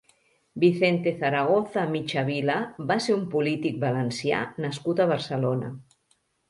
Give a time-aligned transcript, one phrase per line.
[0.61, 2.57] Vicente Zaragoza Michavila
[2.93, 5.75] va ser un polític valencià nascut a Barcelona.